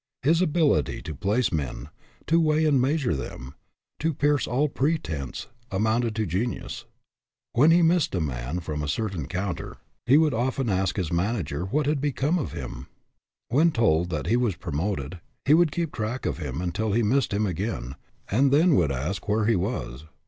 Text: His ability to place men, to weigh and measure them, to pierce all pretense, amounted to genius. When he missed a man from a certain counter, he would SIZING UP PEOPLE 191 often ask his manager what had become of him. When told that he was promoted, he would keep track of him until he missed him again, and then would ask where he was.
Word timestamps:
His 0.23 0.41
ability 0.41 1.03
to 1.03 1.13
place 1.13 1.51
men, 1.51 1.89
to 2.25 2.39
weigh 2.39 2.65
and 2.65 2.81
measure 2.81 3.15
them, 3.15 3.53
to 3.99 4.15
pierce 4.15 4.47
all 4.47 4.67
pretense, 4.67 5.45
amounted 5.69 6.15
to 6.15 6.25
genius. 6.25 6.85
When 7.53 7.69
he 7.69 7.83
missed 7.83 8.15
a 8.15 8.19
man 8.19 8.61
from 8.61 8.81
a 8.81 8.87
certain 8.87 9.27
counter, 9.27 9.77
he 10.07 10.17
would 10.17 10.33
SIZING 10.33 10.47
UP 10.47 10.53
PEOPLE 10.55 10.63
191 10.63 10.71
often 10.71 10.81
ask 10.81 10.95
his 10.95 11.13
manager 11.15 11.65
what 11.65 11.85
had 11.85 12.01
become 12.01 12.39
of 12.39 12.53
him. 12.53 12.87
When 13.49 13.71
told 13.71 14.09
that 14.09 14.25
he 14.25 14.37
was 14.37 14.55
promoted, 14.55 15.19
he 15.45 15.53
would 15.53 15.71
keep 15.71 15.91
track 15.91 16.25
of 16.25 16.39
him 16.39 16.61
until 16.61 16.93
he 16.93 17.03
missed 17.03 17.31
him 17.31 17.45
again, 17.45 17.93
and 18.31 18.51
then 18.51 18.73
would 18.73 18.91
ask 18.91 19.29
where 19.29 19.45
he 19.45 19.55
was. 19.55 20.05